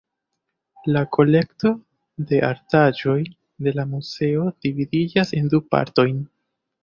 [0.95, 1.71] La kolekto
[2.31, 3.17] de artaĵoj
[3.67, 6.19] de la muzeo dividiĝas en du partojn.